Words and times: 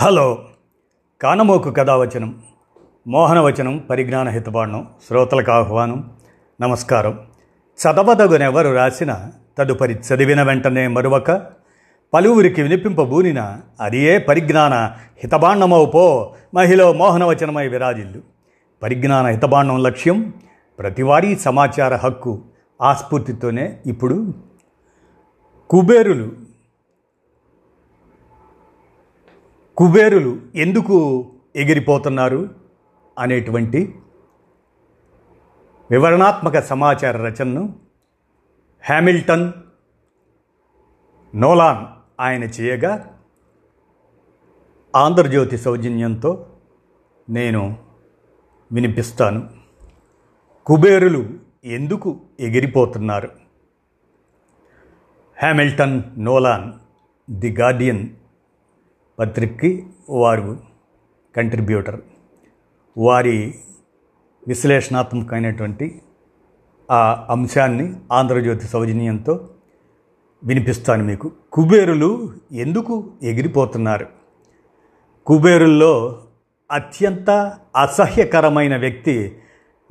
Hello. 0.00 0.44
కానమోకు 1.22 1.70
కథావచనం 1.70 2.42
మోహనవచనం 3.08 3.78
పరిజ్ఞాన 3.78 4.28
హితబాండం 4.28 4.88
శ్రోతలకు 5.08 5.52
ఆహ్వానం 5.52 6.10
నమస్కారం. 6.60 7.18
చదవదగునెవరు 7.54 8.74
రాసిన 8.74 9.30
తదుపరి 9.58 9.94
చదివిన 9.94 10.42
వెంటనే 10.42 10.86
మరొక 10.86 11.30
పలువురికి 12.14 12.62
వినిపింపబూనిన 12.62 13.58
అది 13.80 13.98
ఏ 13.98 14.18
పరిజ్ఞాన 14.18 14.74
హితబాండమవు 15.18 16.30
మహిళ 16.54 16.90
మోహనవచనమై 16.90 17.68
విరాజిల్లు. 17.68 18.20
పరిజ్ఞాన 18.82 19.26
హితబాండం 19.26 19.82
లక్ష్యం 19.82 20.32
ప్రతివారీ 20.78 21.36
సమాచార 21.36 21.96
హక్కు 21.96 22.42
ఆస్ఫూర్తితోనే 22.82 23.78
ఇప్పుడు. 23.86 24.34
కుబేరులు 25.70 26.45
కుబేరులు 29.76 30.40
ఎందుకు 30.54 31.26
ఎగిరిపోతున్నారు 31.56 32.54
అనేటువంటి 33.18 33.94
వివరణాత్మక 35.90 36.58
సమాచార 36.58 37.16
రచనను 37.16 37.76
హ్యామిల్టన్ 38.84 39.52
నోలాన్ 41.34 41.86
ఆయన 42.20 42.44
చేయగా 42.44 43.20
ఆంధ్రజ్యోతి 44.96 45.58
సౌజన్యంతో 45.58 46.46
నేను 47.30 47.76
వినిపిస్తాను. 48.72 49.50
కుబేరులు 50.66 51.30
ఎందుకు 51.64 52.20
ఎగిరిపోతున్నారు? 52.40 53.30
హ్యామిల్టన్ 55.42 56.02
నోలాన్ 56.18 56.72
ది 57.30 57.52
గార్డియన్ 57.52 58.08
పత్రికకి 59.18 59.86
వారు 60.10 60.60
కంట్రిబ్యూటర్ 61.36 62.00
వారి 62.98 63.54
విశ్లేషణాత్మకమైనటువంటి 64.48 66.02
ఆ 66.90 67.26
అంశాన్ని 67.30 67.96
ఆంధ్రజ్యోతి 68.12 68.66
సౌజన్యంతో 68.66 69.48
వినిపిస్తాను 70.44 71.04
మీకు. 71.04 71.32
కుబేరులు 71.52 72.32
ఎందుకు 72.52 73.10
ఎగిరిపోతున్నారు? 73.22 74.06
కుబేరుల్లో 75.26 76.22
అత్యంత 76.72 77.30
అసహ్యకరమైన 77.76 78.76
వ్యక్తి 78.76 79.38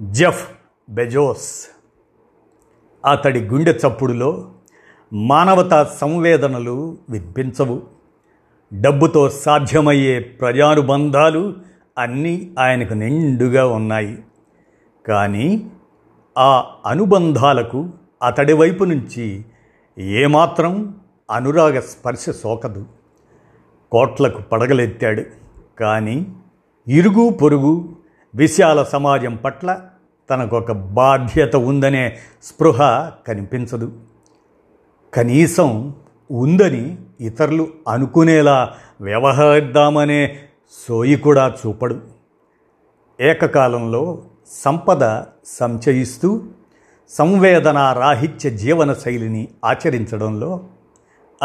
జెఫ్ 0.02 0.52
బెజోస్. 0.90 1.68
అతడి 3.12 3.40
గుండె 3.40 3.72
చప్పుడులో 3.72 4.52
మానవతా 5.14 5.84
సంవేదనలు 5.84 6.98
వినిపించవు 7.10 7.95
డబ్బుతో 8.74 9.30
సాధ్యమయ్యే 9.30 10.20
ప్రజానుబంధాలు 10.20 11.56
అన్నీ 11.98 12.56
ఆయనకు 12.60 12.94
నిండుగా 12.94 13.68
ఉన్నాయి. 13.68 14.24
కానీ 15.08 15.72
ఆ 16.38 16.76
అనుబంధాలకు 16.86 17.90
అతడి 18.24 18.54
వైపు 18.54 18.84
నుంచి 18.84 19.46
ఏమాత్రం 20.00 20.96
అనురాగ 21.32 21.80
స్పర్శ 21.80 22.30
సోకదు. 22.30 22.86
కోట్లకు 23.92 24.42
పడగలెత్తాడు. 24.42 25.24
కానీ 25.80 26.28
ఇరుగు 26.88 27.30
పొరుగు 27.30 27.96
విశాల 28.36 28.84
సమాజం 28.84 29.36
పట్ల 29.36 29.82
తనకొక 30.30 30.72
బాధ్యత 30.72 31.56
ఉందనే 31.56 32.18
స్పృహ 32.44 33.10
కనిపించదు. 33.28 33.94
కనీసం 35.14 35.94
ఉందని 36.32 36.98
ఇతరులు 37.22 37.68
అనుకునేలా 37.88 38.74
వ్యవహరిద్దామనే 39.02 40.40
సోయి 40.88 41.16
కూడా 41.16 41.56
చూపడు. 41.66 42.02
ఏకకాలంలో 43.20 44.24
సంపద 44.48 45.24
సంచయిస్తూ 45.46 46.44
సంవేదన 47.10 47.96
రాహిత్య 48.00 48.50
జీవన 48.50 48.94
శైలిని 48.94 49.48
ఆచరించడంలో 49.66 50.64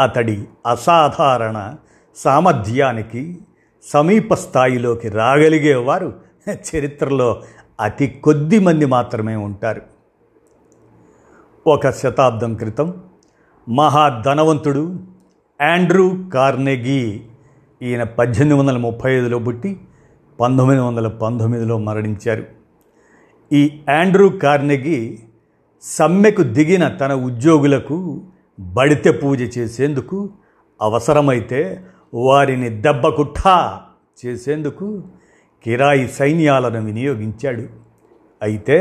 అతడి 0.03 0.43
అసాధారణ 0.67 1.75
సామర్థ్యానికి 2.15 3.37
సమీప 3.83 4.33
స్థాయిలోకి 4.33 5.09
రాగలిగేవారు 5.09 6.19
చరిత్రలో 6.51 7.43
అతి 7.81 8.07
కొద్ది 8.07 8.59
మంది 8.59 8.85
మాత్రమే 8.85 9.35
ఉంటారు. 9.35 9.81
ఒక 11.67 11.89
శతాబ్దం 11.89 12.55
క్రితం 12.55 13.03
మహాధనవంతుడు 13.79 14.99
ఆండ్రూ 15.61 16.17
కార్నెగీ. 16.33 17.21
ఈయన 17.81 18.03
పద్దెనిమిది 18.03 18.59
వందల 18.59 18.77
ముప్పై 18.77 19.11
ఐదులో 19.17 19.39
పుట్టి 19.39 19.79
పంతొమ్మిది 20.39 20.81
వందల 20.81 21.07
పంతొమ్మిదిలో 21.07 21.77
మరణించారు. 21.77 22.43
ఈ 23.51 23.81
ఆండ్రూ 23.89 24.29
కార్నెగీ 24.29 25.19
సమ్మెకు 25.81 26.41
దిగిన 26.41 26.87
తన 26.87 27.13
ఉద్యోగులకు 27.13 28.21
బడితె 28.59 29.11
పూజ 29.11 29.57
చేసేందుకు 29.57 30.29
అవసరమైతే 30.81 31.83
వారిని 32.13 32.69
దెబ్బకుట్టా 32.69 33.81
చేసేందుకు 34.25 35.03
కిరాయి 35.65 36.07
సైన్యాలను 36.07 36.85
వినియోగించాడు. 36.85 37.65
అయితే 38.41 38.77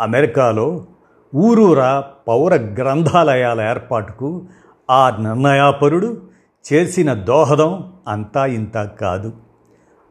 అమెరికాలో 0.00 0.86
ఊరూరా 1.36 2.00
పౌర 2.28 2.54
గ్రంథాలయాల 2.54 3.60
ఏర్పాటుకు 3.60 4.44
ఆ 4.90 5.16
నిర్ణయాపరుడు 5.16 6.22
చేసిన 6.72 7.14
దోహదం 7.14 7.92
అంతా 8.08 8.46
ఇంత 8.46 8.84
కాదు. 9.00 9.32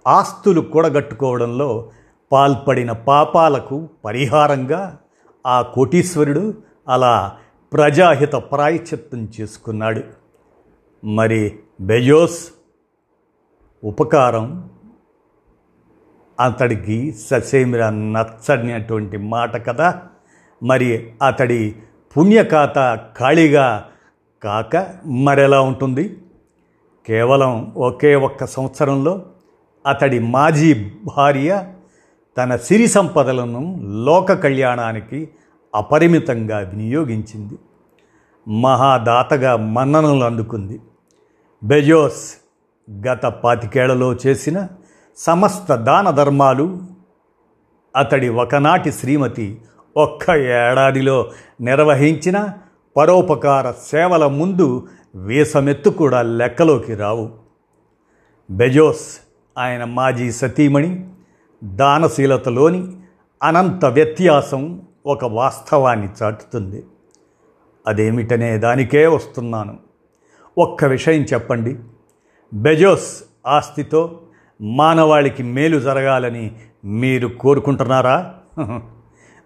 ఆస్తులు 0.07 0.61
కూడగట్టుకోవడంలో 0.61 1.91
పాల్పడిన 2.31 2.91
పాపాలకు 2.91 3.89
పరిహారంగా 4.05 4.97
ఆ 5.45 5.61
కోటీశ్వరుడు 5.61 6.53
అలా 6.89 7.35
ప్రజాహిత 7.73 8.31
ప్రాయచిత్తం 8.31 9.29
చేసుకున్నాడు. 9.41 10.01
మరి 11.05 11.59
బెజోస్ 11.81 12.47
ఉపకారం? 13.83 14.69
అతడికి 16.39 17.11
ససేమిరా 17.11 17.89
నచ్చనటువంటి 17.89 19.17
మాట 19.17 19.67
కదా? 19.67 20.01
మరి 20.63 21.11
అతడి 21.25 21.75
పుణ్యఖాత 22.17 22.99
ఖాళీగా 23.19 23.85
కాక 24.43 24.95
మరెలా 25.05 25.61
ఉంటుంది? 25.61 26.17
కేవలం 27.07 27.73
ఒకే 27.77 28.15
ఒక్క 28.15 28.45
సంవత్సరంలో 28.45 29.25
అతడి 29.87 30.19
మాజీ 30.19 30.91
భార్య 31.17 31.67
తన 32.37 32.55
సిరి 32.55 32.87
సంపదలను 32.87 33.79
లోక 34.03 34.33
కళ్యాణానికి 34.33 35.29
అపరిమితంగా 35.75 36.57
వినియోగించింది. 36.57 37.57
మహాదాతగా 38.47 39.55
మన్ననలు 39.55 40.23
అందుకుంది. 40.23 40.81
బెజోస్ 41.63 42.35
గత 43.07 43.25
పాతికేళ్ళలో 43.25 44.13
చేసిన 44.13 44.67
సమస్త 45.17 45.75
దాన 45.75 46.09
ధర్మాలు 46.09 46.79
అతడి 47.95 48.29
ఒకనాటి 48.29 48.91
శ్రీమతి 48.91 49.61
ఒక్క 49.97 50.29
ఏడాదిలో 50.31 51.31
నిర్వహించిన 51.61 52.49
పరోపకార 52.97 53.71
సేవల 53.71 54.25
ముందు 54.25 54.87
వీసమెత్తు 55.15 55.89
కూడా 55.89 56.21
లెక్కలోకి 56.21 56.95
రావు. 56.95 57.29
బెజోస్ 58.51 59.19
ఆయన 59.57 59.83
మాజీ 59.83 60.31
సతీమణి 60.31 61.09
దానశీలతలోని 61.63 62.91
అనంత 63.43 63.85
వ్యత్యాసం 63.85 64.81
ఒక 65.05 65.25
వాస్తవాన్ని 65.25 66.07
చాటుతుంది. 66.23 66.85
అదేమిటనే 67.87 68.57
దానికే 68.57 69.07
వస్తున్నాను. 69.07 69.77
ఒక్క 70.57 70.85
విషయం 70.85 71.21
చెప్పండి. 71.21 71.75
బెజోస్ 72.53 73.23
ఆస్తితో 73.47 74.21
మానవాళికి 74.61 75.43
మేలు 75.43 75.79
జరగాలని 75.79 76.55
మీరు 76.85 77.27
కోరుకుంటున్నారా? 77.27 78.35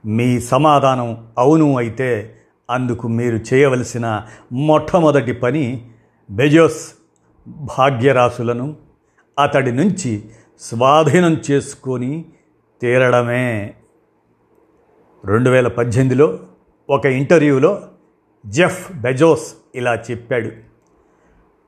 మీ 0.06 0.40
సమాధానం 0.40 1.28
అవును 1.38 1.78
అయితే 1.78 2.36
అందుకు 2.69 3.07
మీరు 3.07 3.54
చేయవలసిన 3.54 4.24
మొట్టమొదటి 4.54 5.34
పని 5.34 5.86
బెజోస్ 6.31 6.94
భాగ్యరాశులను 7.48 8.75
అతడి 9.40 9.72
నుంచి 9.72 10.24
స్వాధీనం 10.60 11.42
చేసుకొని 11.51 12.25
తీరడమే. 12.81 13.74
రెండు 15.25 15.50
వేల 15.50 15.68
పద్దెనిమిదిలో 15.68 16.40
ఒక 16.90 17.06
ఇంటర్వ్యూలో 17.06 17.81
జెఫ్ 18.45 18.92
బెజోస్ 18.92 19.54
ఇలా 19.75 19.95
చెప్పాడు 19.95 20.52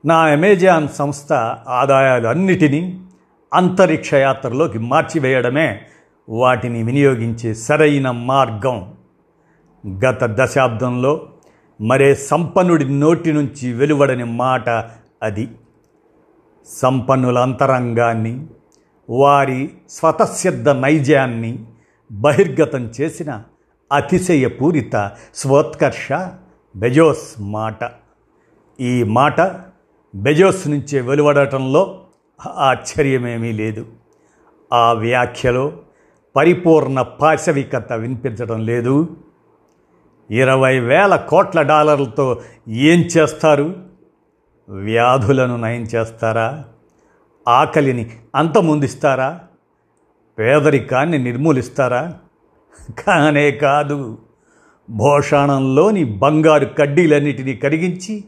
నా 0.06 0.18
అమెజాన్ 0.18 0.88
సంస్థ 0.88 1.32
ఆదాయాలు 1.68 2.28
అన్నిటినీ 2.28 3.00
అంతరిక్ష 3.54 4.14
యాత్రలోకి 4.14 4.78
మార్చివేయడమే 4.78 5.82
వాటిని 6.28 6.82
వినియోగించే 6.82 7.54
సరైన 7.54 8.10
మార్గం. 8.10 8.94
గత 10.04 10.42
దశాబ్దంలో 10.42 11.28
మరే 11.80 12.14
సంపన్నుడి 12.14 13.00
నోటి 13.00 13.32
నుంచి 13.32 13.72
వెలువడని 13.72 14.24
మాట 14.24 14.68
అది. 15.22 15.48
సంపన్నుల 16.66 17.38
అంతరంగాన్ని 17.38 18.46
వారి 19.10 19.70
స్వతసిద్ధ 19.90 20.68
నైజాన్ని 20.68 21.64
బహిర్గతం 22.12 22.90
చేసిన 23.00 23.42
అతిశయపూరిత 23.92 25.12
స్వోత్కర్ష 25.34 26.12
బెజోస్ 26.76 27.40
మాట. 27.40 27.78
ఈ 28.80 29.02
మాట 29.02 29.40
బెజోస్ 30.14 30.68
నుంచే 30.68 31.00
వెలువడటంలో 31.00 32.00
ఆశ్చర్యమేమీ 32.46 33.52
లేదు. 33.52 33.86
ఆ 34.72 34.92
వ్యాఖ్యలో 34.92 35.72
పరిపూర్ణ 36.36 37.02
పాశవికత 37.02 37.92
వినిపించడం 37.92 38.66
లేదు. 38.66 39.16
ఇరవై 40.30 40.80
వేల 40.80 41.16
కోట్ల 41.16 41.62
డాలర్లతో 41.62 42.42
ఏం 42.68 43.00
చేస్తారు? 43.00 43.76
వ్యాధులను 44.68 45.56
నయం 45.56 45.82
చేస్తారా? 45.82 46.64
ఆకలిని 47.48 48.10
అంతమొందిస్తారా? 48.34 49.40
పేదరికాన్ని 50.38 51.18
నిర్మూలిస్తారా? 51.18 52.14
కానే 53.06 53.50
కాదు. 53.50 54.18
భోషాణంలోని 54.90 56.04
బంగారు 56.04 56.64
కడ్డీలన్నిటినీ 56.64 57.54
కరిగించి 57.54 58.24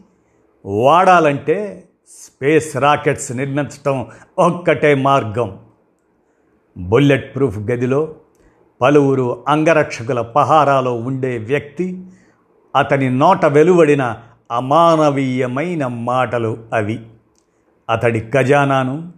వాడాలంటే 0.67 1.89
స్పేస్ 2.09 2.77
రాకెట్స్ 2.77 3.33
నిర్మించటం 3.33 4.07
ఒక్కటే 4.39 4.95
మార్గం. 4.95 5.64
బుల్లెట్ 6.77 7.37
ప్రూఫ్ 7.37 7.59
గదిలో 7.59 8.15
పలువురు 8.81 9.45
అంగరక్షకుల 9.49 10.21
పహారాలో 10.21 10.95
ఉండే 10.95 11.39
వ్యక్తి 11.39 12.05
అతని 12.77 13.11
నోట 13.11 13.45
వెలువడిన 13.45 14.17
అమానవీయమైన 14.51 15.87
మాటలు 15.87 16.59
అవి. 16.73 17.01
అతడి 17.91 18.21
ఖజానాను 18.21 19.13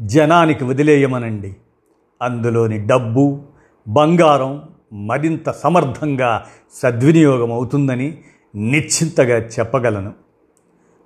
జనానికి 0.00 0.64
వదిలేయమనండి. 0.64 1.56
అందులోని 2.22 2.86
డబ్బు 2.86 3.40
బంగారం 3.88 4.62
మరింత 4.92 5.50
సమర్థంగా 5.50 6.44
సద్వినియోగం 6.72 7.52
అవుతుందని 7.52 8.18
నిశ్చింతగా 8.54 9.36
చెప్పగలను. 9.38 10.12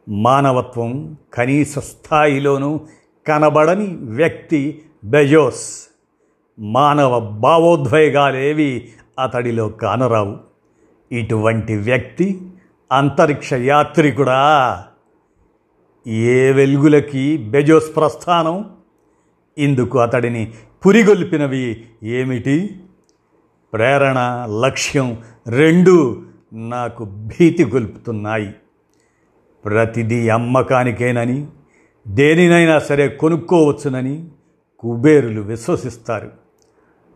మానవత్వం 0.09 1.17
కనీస 1.35 1.79
స్థాయిలోనూ 1.79 2.81
కనబడని 3.27 3.99
వ్యక్తి 4.01 4.83
బెజోస్ 5.05 5.86
మానవ 6.59 7.21
భావోద్వేగాలేవి 7.21 8.93
అతడిలో 9.19 9.69
కానరావు. 9.69 10.37
ఇటువంటి 11.13 11.77
వ్యక్తి 11.77 12.51
అంతరిక్ష 12.93 13.53
యాత్రికుడా? 13.53 14.85
ఏ 16.07 16.53
వెలుగులకి 16.53 17.37
బెజోస్ 17.37 17.97
ప్రస్థానం? 17.97 18.71
ఇందుకు 19.59 19.99
అతడిని 19.99 20.53
పురిగొల్పినవి 20.87 21.85
ఏమిటి? 22.03 22.81
ప్రేరణ 23.73 24.47
లక్ష్యం 24.65 25.19
రెండూ 25.47 26.23
నాకు 26.53 27.05
భీతి 27.05 27.65
గొలుపుతున్నాయి. 27.65 28.55
ప్రతిదీ 29.65 30.29
అమ్మకానికేనని 30.29 31.47
దేనినైనా 32.09 32.79
సరే 32.79 33.09
కొనుక్కోవచ్చునని 33.09 34.29
కుబేరులు 34.79 35.41
విశ్వసిస్తారు. 35.41 36.46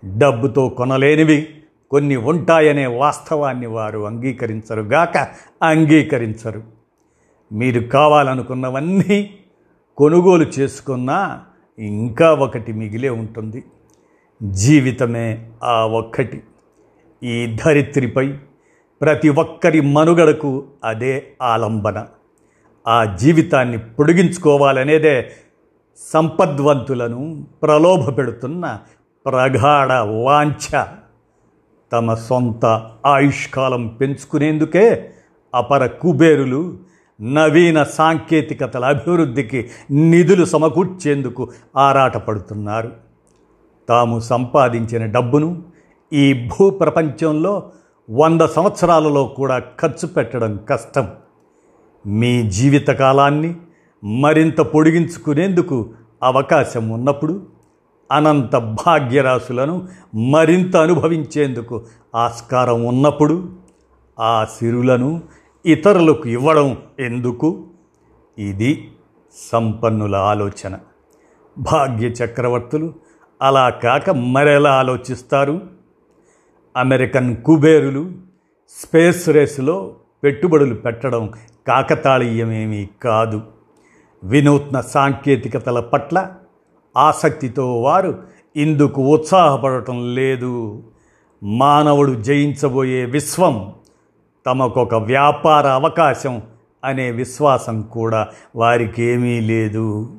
డబ్బుతో 0.04 0.68
కొనలేనివి 0.68 1.48
కొన్ని 1.90 2.16
ఉంటాయనే 2.16 2.86
వాస్తవాన్ని 2.86 3.66
వారు 3.66 4.06
అంగీకరించరు 4.06 4.80
గాక 4.80 5.28
అంగీకరించరు. 5.62 6.62
మీరు 7.52 7.80
కావాలనుకున్నవన్నీ 7.80 9.38
కొనుగోలు 9.96 10.44
చేసుకున్నా 10.44 11.40
ఇంకా 11.78 12.34
ఒకటి 12.34 12.72
మిగిలే 12.72 13.08
ఉంటుంది. 13.08 13.64
జీవితమే 14.42 15.50
ఆ 15.64 15.86
ఒక్కటి. 15.86 16.42
ఈ 17.22 17.56
ధరిత్రిపై 17.64 18.38
ప్రతి 19.00 19.28
ఒక్కరి 19.28 19.80
మనుగడకు 19.80 20.64
అదే 20.84 21.32
ఆలంబన. 21.42 22.06
ఆ 22.88 23.16
జీవితాన్ని 23.16 23.78
పొడిగించుకోవాలనేదే 23.78 25.30
సంపద్వంతులను 26.12 27.46
ప్రలోభ 27.62 28.18
పెడుతున్న 28.18 28.78
ప్రగాఢ 29.26 29.92
వాంఛ 30.24 30.84
తమ 31.92 32.14
సొంత 32.14 32.90
ఆయుష్కాలం 33.06 33.86
పెంచుకునేందుకే 33.88 35.10
అపర 35.54 35.86
కుబేరులు 35.86 36.78
నవీన 37.20 37.82
సాంకేతికతల 37.82 38.84
అభివృద్ధికి 38.84 39.70
నిధులు 39.90 40.44
సమకూర్చేందుకు 40.44 41.48
ఆరాటపడుతున్నారు. 41.76 42.92
తాము 43.88 44.20
సంపాదించిన 44.20 45.06
డబ్బును 45.06 45.62
ఈ 46.12 46.48
భూ 46.48 46.70
ప్రపంచంలో 46.70 47.70
వంద 48.10 48.40
సంవత్సరాలలో 48.40 49.24
కూడా 49.24 49.58
ఖర్చు 49.58 50.08
పెట్టడం 50.08 50.60
కష్టం. 50.70 51.08
మీ 52.06 52.50
జీవితకాలాన్ని 52.50 53.54
మరింత 54.04 54.60
పొడిగించుకునేందుకు 54.60 55.90
అవకాశం 56.22 56.88
ఉన్నప్పుడు 56.88 57.59
అనంత 58.10 58.56
భాగ్యరాశులను 58.56 59.88
మరింత 60.14 60.76
అనుభవించేందుకు 60.76 61.82
ఆస్కారం 62.14 62.84
ఉన్నప్పుడు 62.84 63.52
ఆ 64.20 64.44
సిరులను 64.44 65.22
ఇతరులకు 65.66 66.28
ఇవ్వడం 66.28 66.78
ఎందుకు? 67.00 67.66
ఇది 68.38 68.92
సంపన్నుల 69.52 70.16
ఆలోచన. 70.16 70.78
భాగ్య 71.58 72.06
చక్రవర్తులు 72.06 72.94
అలా 73.42 73.70
కాక 73.70 74.10
మరెలా 74.10 74.72
ఆలోచిస్తారు? 74.72 75.60
అమెరికన్ 76.76 77.36
కుబేరులు 77.36 78.12
స్పేస్ 78.82 79.28
రేసులో 79.28 79.94
పెట్టుబడులు 80.24 80.74
పెట్టడం 80.74 81.30
కాకతాళీయమేమీ 81.66 82.88
కాదు. 83.02 83.42
వినూత్న 84.24 84.80
సాంకేతికతల 84.80 85.80
పట్ల 85.80 86.32
ఆసక్తితో 86.96 87.80
వారు 87.80 88.22
ఇందుకు 88.56 89.02
ఉత్సాహపడటం 89.02 90.14
లేదు. 90.14 90.82
మానవుడు 91.42 92.12
జయించబోయే 92.12 93.04
విశ్వం 93.04 93.74
తమకొక 94.46 94.94
వ్యాపార 94.94 95.66
అవకాశం 95.66 96.42
అనే 96.84 97.10
విశ్వాసం 97.10 97.82
కూడా 97.82 98.28
వారికేమీ 98.56 99.40
లేదు. 99.40 100.16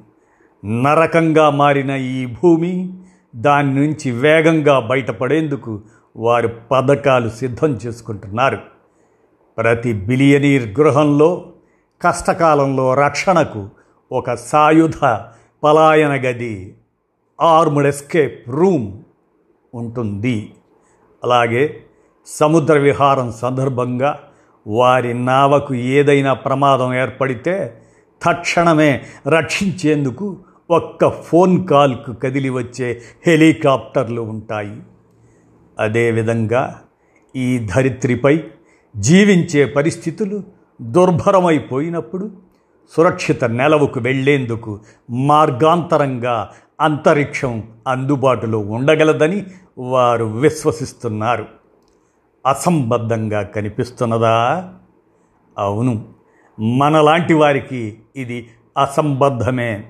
నరకంగా 0.65 1.49
మారిన 1.49 1.91
ఈ 1.91 2.25
భూమి 2.25 2.93
దాని 3.35 3.75
నుంచి 3.75 4.11
వేగంగా 4.11 4.79
బయటపడేందుకు 4.79 5.81
వారు 6.17 6.47
పథకాలు 6.71 7.29
సిద్ధం 7.29 7.69
చేసుకుంటున్నారు. 7.73 8.57
ప్రతి 9.57 9.93
బిలియనీర్ 9.93 10.79
గృహంలో 10.79 11.45
కష్టకాలంలో 12.01 12.93
రక్షణకు 12.93 13.69
ఒక 14.11 14.33
సాయుధ 14.33 15.17
పలాయన 15.63 16.13
గది 16.13 16.75
ఆర్ముడ్ 17.41 17.87
ఎస్కేప్ 17.87 18.49
రూమ్ 18.49 18.99
ఉంటుంది. 19.73 20.53
అలాగే 21.23 21.83
సముద్ర 22.25 22.77
విహారం 22.77 23.31
సందర్భంగా 23.31 24.19
వారి 24.67 25.13
నావకు 25.13 25.73
ఏదైనా 25.73 26.33
ప్రమాదం 26.33 26.93
ఏర్పడితే 26.93 27.81
తక్షణమే 28.23 29.01
రక్షించేందుకు 29.27 30.37
ఒక్క 30.69 31.09
ఫోన్ 31.09 31.67
కాల్కు 31.67 32.13
కదిలి 32.13 32.49
వచ్చే 32.49 33.01
హెలికాప్టర్లు 33.27 34.21
ఉంటాయి. 34.21 34.81
అదేవిధంగా 35.79 36.81
ఈ 37.35 37.67
ధరిత్రిపై 37.75 38.43
జీవించే 38.97 39.65
పరిస్థితులు 39.65 40.43
దుర్భరమైపోయినప్పుడు 40.81 42.50
సురక్షిత 42.95 43.43
నెలవుకు 43.43 43.99
వెళ్ళేందుకు 43.99 44.79
మార్గాంతరంగా 45.09 46.49
అంతరిక్షం 46.81 47.63
అందుబాటులో 47.87 48.59
ఉండగలదని 48.59 49.45
వారు 49.77 50.25
విశ్వసిస్తున్నారు. 50.25 51.45
అసంబద్ధంగా 52.47 53.41
కనిపిస్తున్నదా? 53.41 54.69
అవును. 55.57 56.05
మనలాంటి 56.59 57.33
వారికి 57.33 57.97
ఇది 58.15 58.49
అసంబద్ధమే. 58.77 59.83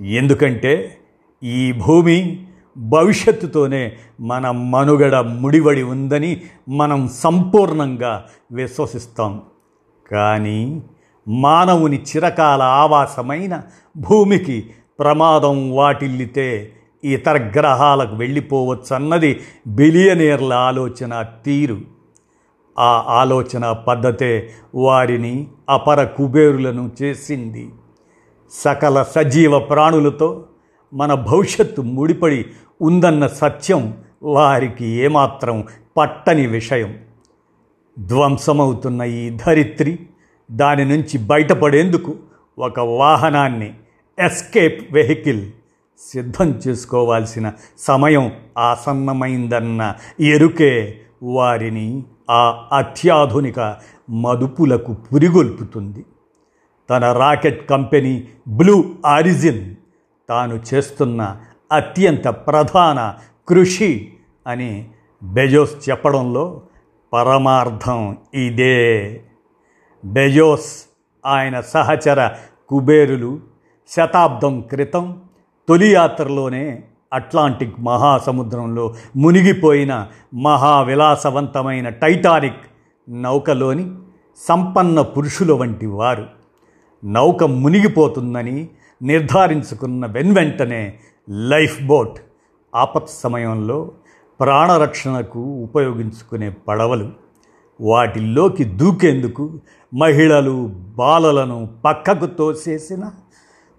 ఎందుకంటే 0.00 0.98
ఈ 1.42 1.72
భూమి 1.72 2.46
భవిష్యత్తుతోనే 2.76 3.96
మన 4.20 4.50
మనుగడ 4.50 5.16
ముడివడి 5.16 5.82
ఉందని 5.82 6.42
మనం 6.68 7.08
సంపూర్ణంగా 7.08 8.24
విశ్వసిస్తాం. 8.52 9.42
కానీ 10.12 10.82
మానవుని 11.28 12.02
చిరకాల 12.02 12.62
ఆవాసమైన 12.62 13.62
భూమికి 13.96 14.70
ప్రమాదం 14.98 15.74
వాటిల్లితే 15.74 16.72
ఇతర 17.04 17.38
గ్రహాలకు 17.38 18.16
వెళ్ళిపోవచ్చు 18.16 18.94
అన్నది 18.94 19.40
బిలియనీర్ల 19.66 20.52
ఆలోచన 20.52 21.24
తీరు. 21.44 21.78
ఆ 22.78 23.04
ఆలోచన 23.08 23.72
పద్ధతే 23.72 24.50
వారిని 24.74 25.46
అపర 25.70 26.04
కుబేరులను 26.04 26.90
చేసింది. 27.02 27.70
సకల 28.50 29.02
సజీవ 29.02 29.58
ప్రాణులతో 29.58 30.44
మన 30.94 31.14
భవిష్యత్తు 31.14 31.82
ముడిపడి 31.82 32.46
ఉందన్న 32.80 33.26
సత్యం 33.26 33.96
వారికి 34.22 34.86
ఏమాత్రం 34.86 35.64
పట్టని 35.96 36.46
విషయం. 36.46 36.98
ధ్వంసమవుతున్న 37.98 39.02
ఈ 39.02 39.30
ధరిత్రి 39.30 40.05
దాని 40.50 40.84
నుంచి 40.84 41.18
బయటపడేందుకు 41.18 42.16
ఒక 42.58 42.80
వాహనాన్ని 42.80 43.74
ఎస్కేప్ 44.18 44.92
వెహికల్ 44.92 45.46
సిద్ధం 46.12 46.50
చేసుకోవాల్సిన 46.50 47.52
సమయం 47.78 48.32
ఆసన్నమైందన్న 48.58 49.94
ఎరుకే 50.20 51.00
వారిని 51.22 52.02
ఆ 52.30 52.68
అత్యాధునిక 52.72 53.76
మదుపులకు 54.10 54.92
పురిగొల్పుతుంది. 54.92 56.04
తన 56.90 57.12
రాకెట్ 57.12 57.68
కంపెనీ 57.68 58.28
బ్లూ 58.48 58.84
ఆరిజిన్ 59.06 59.74
తాను 60.28 60.62
చేస్తున్న 60.74 61.36
అత్యంత 61.72 62.28
ప్రధాన 62.28 63.14
కృషి 63.48 64.12
అని 64.46 64.88
బెజోస్ 65.22 65.90
చెప్పడంలో 65.90 66.62
పరమార్థం 67.12 68.16
ఇదే. 68.34 69.22
బెజోస్ 70.06 70.84
ఆయన 71.26 71.60
సహచర 71.60 72.30
కుబేరులు 72.68 73.40
శతాబ్దం 73.88 74.60
క్రితం 74.60 75.20
తొలి 75.68 75.92
యాత్రలోనే 75.92 76.82
అట్లాంటిక్ 77.12 77.80
మహాసముద్రంలో 77.80 78.94
మునిగిపోయిన 79.16 80.08
మహావిలాసవంతమైన 80.34 81.88
టైటానిక్ 81.88 82.62
నౌకలోని 83.08 83.90
సంపన్న 84.48 85.02
పురుషుల 85.02 85.52
వంటి 85.52 85.86
వారు. 85.86 86.26
నౌక 87.04 87.44
మునిగిపోతుందని 87.44 88.68
నిర్ధారించుకున్న 89.02 90.06
వెన్వెంటనే 90.06 90.98
లైఫ్ 91.28 91.82
బోట్ 91.82 92.18
ఆపత్ 92.74 93.10
సమయంలో 93.22 93.92
ప్రాణరక్షణకు 94.40 95.40
ఉపయోగించుకునే 95.40 96.50
పడవలు 96.68 97.12
వాటిల్లోకి 97.80 98.64
దూకేందుకు 98.64 99.60
మహిళలు 99.96 100.70
బాలలను 100.74 101.68
పక్కకు 101.84 102.26
తోసేసిన 102.26 103.10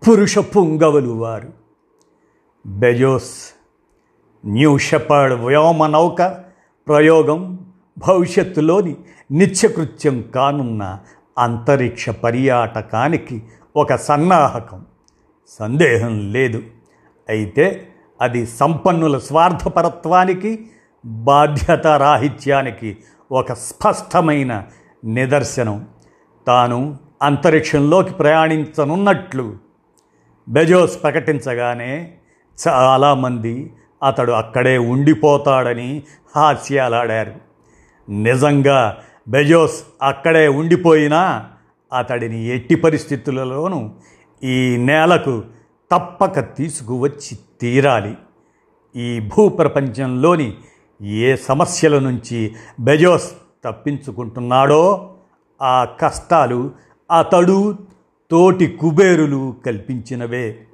పురుష 0.07 0.39
పుంగవులు 0.39 1.09
వారు. 1.09 1.53
బెజోస్ 2.65 3.35
న్యూ 4.45 4.77
షెపర్డ్ 4.77 5.35
వ్యోమ 5.35 5.87
నౌక 5.87 6.21
ప్రయోగం 6.87 7.59
భవిష్యత్తులోని 7.97 8.95
నిత్యకృత్యం 9.31 10.21
కానున్న 10.35 10.99
అంతరిక్ష 11.37 12.09
పర్యాటకానికి 12.09 13.43
ఒక 13.75 13.95
సన్నాహకం. 13.95 14.85
సందేహం 15.59 16.31
లేదు. 16.31 16.63
అయితే 17.29 17.87
అది 18.21 18.47
సంపన్నుల 18.47 19.17
స్వార్థపరత్వానికి 19.17 20.69
బాధ్యతారాహిత్యానికి 21.05 22.97
ఒక 23.31 23.53
స్పష్టమైన 23.53 24.63
నిదర్శనం. 25.05 25.85
తాను 26.47 26.97
అంతరిక్షంలోకి 27.21 28.13
ప్రయాణించనున్నట్లు 28.13 29.55
బెజోస్ 30.49 31.03
ప్రకటించగానే 31.03 32.13
చాలామంది 32.67 33.73
అతడు 34.03 34.31
అక్కడే 34.31 34.77
ఉండిపోతాడని 34.77 36.03
హాస్యాలాడారు. 36.35 37.33
నిజంగా 38.09 38.97
బెజోస్ 39.27 39.83
అక్కడే 40.01 40.47
ఉండిపోయినా 40.47 41.47
అతడిని 41.97 42.45
ఎట్టి 42.45 42.75
పరిస్థితులలోనూ 42.75 43.89
ఈ 44.43 44.77
నేలకు 44.77 45.43
తప్పక 45.91 46.39
తీసుకువచ్చి 46.39 47.37
తీరాలి. 47.61 48.15
ఈ 48.95 49.19
భూప్రపంచంలోని 49.19 50.53
ఏ 51.01 51.35
సమస్యల 51.35 51.99
నుంచి 51.99 52.55
బెజోస్ 52.79 53.31
తప్పించుకుంటున్నాడో 53.65 55.13
ఆ 55.61 55.85
కష్టాలు 55.85 56.71
అతడు 57.17 57.77
తోటి 58.31 58.67
కుబేరులు 58.67 59.55
కల్పించినవే. 59.65 60.67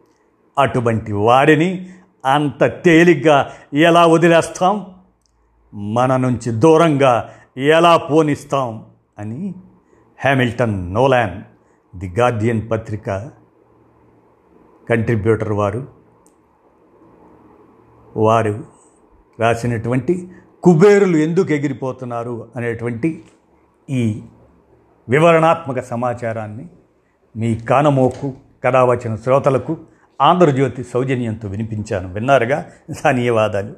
అటువంటి 0.57 1.13
వారిని 1.13 1.89
అంత 2.25 2.63
తేలిగ్గా 2.63 3.51
ఎలా 3.73 4.05
వదిలేస్తాం? 4.05 4.85
మన 5.73 6.17
నుంచి 6.17 6.51
దూరంగా 6.51 7.29
ఎలా 7.57 7.97
పోనిస్తాం? 7.97 8.85
అని 9.19 9.55
హ్యామిల్టన్ 10.19 10.93
నోలాన్ 10.93 11.41
ది 11.97 12.09
గార్డియన్ 12.19 12.71
పత్రిక 12.71 13.09
కంట్రిబ్యూటర్ 14.89 15.51
వారు 15.51 15.87
వారు 18.17 18.63
రాసినటువంటి 19.39 20.31
కుబేరులు 20.63 21.17
ఎందుకు 21.17 21.51
ఎగిరిపోతున్నారు 21.51 22.47
అనేటువంటి 22.55 23.23
ఈ 23.89 24.23
వివరణాత్మక 25.09 25.79
సమాచారాన్ని 25.79 26.67
మీ 27.35 27.55
కానమోకు 27.55 28.33
కథావచన 28.63 29.15
శ్రోతలకు 29.15 29.77
ఆంధ్రజ్యోతి 30.21 30.83
సౌజన్యంతో 30.83 31.49
వినిపించాను. 31.49 32.13
విన్నారుగా 32.13 32.65
ధన్యవాదాలు 33.05 33.73